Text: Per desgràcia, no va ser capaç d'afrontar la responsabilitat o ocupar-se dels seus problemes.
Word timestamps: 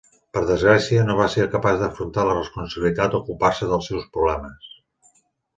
Per 0.35 0.41
desgràcia, 0.51 1.03
no 1.09 1.17
va 1.19 1.27
ser 1.33 1.45
capaç 1.51 1.77
d'afrontar 1.83 2.25
la 2.29 2.37
responsabilitat 2.39 3.19
o 3.19 3.21
ocupar-se 3.23 3.71
dels 3.75 3.93
seus 3.93 4.09
problemes. 4.17 4.77